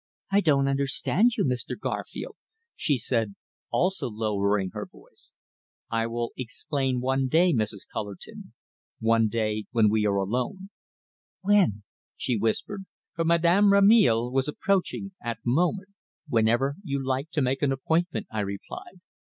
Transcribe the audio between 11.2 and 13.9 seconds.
"When?" she whispered, for Madame